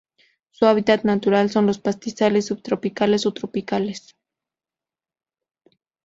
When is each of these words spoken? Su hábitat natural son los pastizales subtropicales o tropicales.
Su 0.49 0.65
hábitat 0.65 1.03
natural 1.03 1.51
son 1.51 1.67
los 1.67 1.77
pastizales 1.77 2.47
subtropicales 2.47 3.27
o 3.27 3.33
tropicales. 3.35 4.15